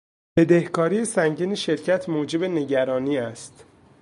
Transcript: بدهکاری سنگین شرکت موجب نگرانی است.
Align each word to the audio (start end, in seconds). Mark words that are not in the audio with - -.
بدهکاری 0.37 1.05
سنگین 1.05 1.55
شرکت 1.55 2.09
موجب 2.09 2.43
نگرانی 2.43 3.17
است. 3.17 3.65